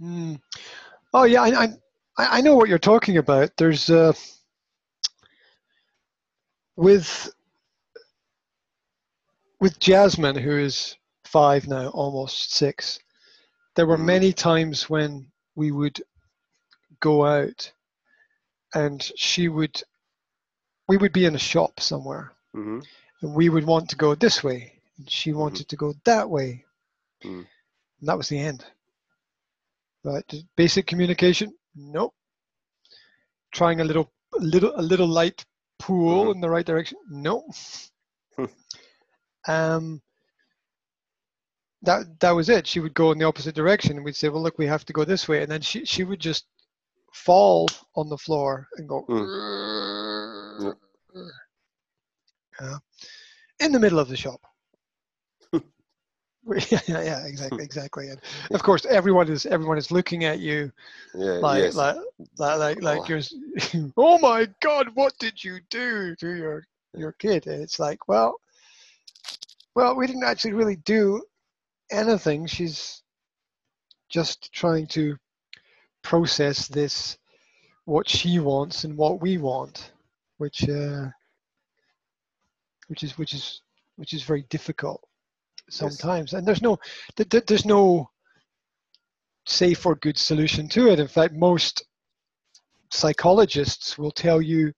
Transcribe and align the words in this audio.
Mm. 0.00 0.40
Oh 1.14 1.24
yeah, 1.24 1.42
I, 1.42 1.64
I 1.64 1.68
I 2.18 2.40
know 2.40 2.56
what 2.56 2.68
you're 2.68 2.78
talking 2.78 3.16
about. 3.18 3.56
There's 3.56 3.88
uh, 3.90 4.12
with 6.76 7.30
with 9.60 9.78
Jasmine, 9.80 10.36
who 10.36 10.56
is 10.58 10.96
five 11.24 11.66
now, 11.66 11.88
almost 11.88 12.52
six. 12.54 12.98
There 13.74 13.86
were 13.86 13.98
Mhm. 13.98 14.04
many 14.06 14.32
times 14.32 14.88
when 14.90 15.30
we 15.54 15.70
would 15.72 16.02
go 17.00 17.24
out, 17.24 17.72
and 18.74 19.02
she 19.16 19.48
would. 19.48 19.82
We 20.88 20.96
would 20.98 21.12
be 21.12 21.24
in 21.24 21.34
a 21.34 21.38
shop 21.38 21.80
somewhere, 21.80 22.32
hmm 22.52 22.80
and 23.22 23.34
we 23.34 23.48
would 23.48 23.64
want 23.66 23.88
to 23.90 23.96
go 23.96 24.14
this 24.14 24.44
way, 24.44 24.80
and 24.98 25.10
she 25.10 25.32
wanted 25.32 25.68
to 25.68 25.76
go 25.76 25.94
that 26.04 26.28
way, 26.30 26.64
Mm. 27.24 27.46
and 28.00 28.08
that 28.08 28.16
was 28.18 28.28
the 28.28 28.38
end. 28.38 28.64
Right, 30.06 30.34
basic 30.56 30.86
communication, 30.86 31.52
nope. 31.74 32.14
Trying 33.50 33.80
a 33.80 33.84
little, 33.84 34.12
little, 34.38 34.72
a 34.78 34.82
little 34.82 35.08
light 35.08 35.44
pool 35.80 36.26
Mhm. 36.26 36.34
in 36.36 36.40
the 36.40 36.48
right 36.48 36.64
direction, 36.64 36.96
nope. 37.10 37.44
Hmm. 38.36 38.44
um, 39.48 40.02
that 41.82 42.20
that 42.20 42.30
was 42.30 42.48
it. 42.48 42.68
She 42.68 42.78
would 42.78 42.94
go 42.94 43.10
in 43.10 43.18
the 43.18 43.24
opposite 43.24 43.54
direction, 43.56 43.96
and 43.96 44.04
we'd 44.04 44.14
say, 44.14 44.28
"Well, 44.28 44.42
look, 44.42 44.58
we 44.58 44.66
have 44.66 44.84
to 44.86 44.92
go 44.92 45.04
this 45.04 45.26
way," 45.26 45.42
and 45.42 45.50
then 45.50 45.60
she 45.62 45.84
she 45.84 46.04
would 46.04 46.20
just 46.20 46.46
fall 47.12 47.68
on 47.96 48.08
the 48.08 48.18
floor 48.18 48.68
and 48.76 48.88
go. 48.88 49.04
Yeah. 52.60 52.78
in 53.58 53.72
the 53.72 53.80
middle 53.80 53.98
of 53.98 54.08
the 54.08 54.16
shop. 54.16 54.40
yeah, 56.70 56.80
yeah, 56.86 57.26
exactly, 57.26 57.64
exactly. 57.70 58.08
And 58.08 58.20
of 58.52 58.62
course, 58.62 58.86
everyone 58.86 59.28
is 59.28 59.46
everyone 59.46 59.78
is 59.78 59.90
looking 59.90 60.24
at 60.24 60.38
you 60.38 60.70
Yeah. 61.14 61.38
like 61.40 61.62
yes. 61.62 61.74
like 61.74 61.96
like 62.38 62.58
like, 62.58 62.82
like 62.82 63.00
Oh. 63.02 63.06
you're. 63.08 63.92
oh 63.96 64.18
my 64.18 64.48
God! 64.60 64.90
What 64.94 65.18
did 65.18 65.42
you 65.42 65.58
do 65.70 66.14
to 66.16 66.28
your 66.34 66.66
your 66.94 67.12
kid? 67.12 67.46
And 67.46 67.62
it's 67.62 67.78
like, 67.78 68.06
well, 68.08 68.36
well, 69.74 69.96
we 69.96 70.06
didn't 70.06 70.24
actually 70.24 70.52
really 70.52 70.76
do 70.76 71.22
anything. 71.90 72.46
She's 72.46 73.02
just 74.08 74.52
trying 74.52 74.86
to 74.88 75.16
process 76.02 76.68
this, 76.68 77.18
what 77.86 78.08
she 78.08 78.38
wants 78.38 78.84
and 78.84 78.96
what 78.96 79.20
we 79.20 79.36
want, 79.38 79.90
which 80.38 80.68
uh, 80.68 81.08
which 82.86 83.02
is 83.02 83.18
which 83.18 83.34
is 83.34 83.62
which 83.96 84.12
is 84.12 84.22
very 84.22 84.42
difficult 84.48 85.02
sometimes. 85.70 86.32
And 86.34 86.46
there's 86.46 86.62
no 86.62 86.78
th- 87.16 87.28
th- 87.28 87.46
there's 87.46 87.66
no 87.66 88.08
safe 89.46 89.86
or 89.86 89.94
good 89.96 90.18
solution 90.18 90.68
to 90.68 90.88
it. 90.88 90.98
In 90.98 91.08
fact, 91.08 91.34
most 91.34 91.84
psychologists 92.90 93.98
will 93.98 94.10
tell 94.10 94.40
you 94.40 94.72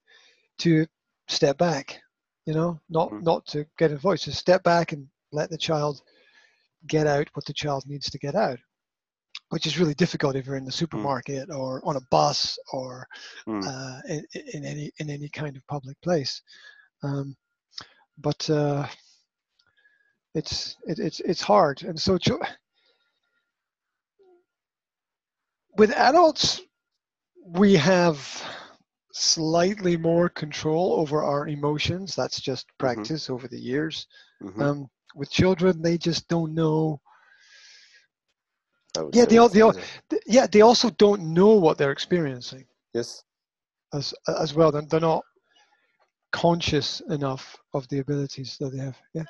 to 0.59 0.87
step 1.29 1.59
back. 1.59 2.01
You 2.47 2.55
know, 2.55 2.81
not 2.89 3.11
Mm. 3.13 3.23
not 3.23 3.47
to 3.49 3.67
get 3.79 3.91
involved. 3.91 4.23
Just 4.23 4.39
step 4.39 4.63
back 4.63 4.93
and 4.93 5.07
let 5.33 5.51
the 5.51 5.59
child 5.59 6.01
get 6.87 7.07
out 7.07 7.29
what 7.35 7.45
the 7.45 7.53
child 7.53 7.85
needs 7.87 8.09
to 8.11 8.19
get 8.19 8.35
out, 8.35 8.59
which 9.51 9.67
is 9.67 9.79
really 9.79 9.95
difficult 9.95 10.37
if 10.37 10.47
you're 10.47 10.57
in 10.57 10.65
the 10.65 10.73
supermarket 10.73 11.51
or 11.51 11.83
on 11.85 11.97
a 11.97 12.07
bus 12.11 12.59
or 12.73 13.07
Mm. 13.47 13.63
uh, 13.67 14.01
in, 14.09 14.25
in 14.55 14.65
any 14.65 14.91
in 14.99 15.11
any 15.11 15.29
kind 15.29 15.57
of 15.57 15.67
public 15.67 16.01
place. 16.03 16.41
Um, 17.03 17.37
but 18.19 18.49
uh, 18.51 18.87
it's 20.39 20.77
it, 20.87 20.99
it's 20.99 21.21
it's 21.21 21.43
hard, 21.43 21.83
and 21.83 21.99
so 22.01 22.19
with 25.77 25.91
adults, 25.93 26.61
we 27.45 27.75
have 27.75 28.19
slightly 29.13 29.97
more 29.97 30.29
control 30.29 30.95
over 31.01 31.23
our 31.25 31.49
emotions. 31.49 32.15
That's 32.15 32.41
just 32.41 32.67
practice 32.79 33.31
over 33.31 33.49
the 33.49 33.59
years. 33.73 34.07
Mhm. 34.43 34.63
Um, 34.63 34.91
with 35.15 35.31
children, 35.31 35.83
they 35.83 35.99
just 35.99 36.29
don't 36.29 36.55
know. 36.55 37.01
Yeah, 39.13 39.27
they 39.27 39.39
all- 39.39 39.49
they 39.49 39.63
all- 39.63 39.79
Yeah, 40.27 40.47
they 40.47 40.61
also 40.63 40.91
don't 40.91 41.23
know 41.39 41.53
what 41.65 41.79
they're 41.79 41.93
experiencing 41.93 42.67
Yes. 42.95 43.23
as 43.93 44.15
as 44.27 44.55
well. 44.55 44.71
They're, 44.73 44.83
they're 44.91 45.01
not 45.15 45.25
conscious 46.33 47.01
enough 47.09 47.45
of 47.75 47.89
the 47.89 47.99
abilities 48.01 48.57
that 48.59 48.71
they 48.71 48.79
have. 48.89 48.99
Yeah. 49.15 49.25